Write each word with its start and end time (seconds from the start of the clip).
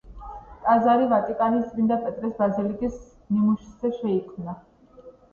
ტაძარი 0.67 1.03
ვატიკანის 1.09 1.67
წმინდა 1.73 1.97
პეტრეს 2.05 2.33
ბაზილიკის 2.39 2.95
ნიმუშზე 3.35 3.91
შეიქმნა. 3.99 4.57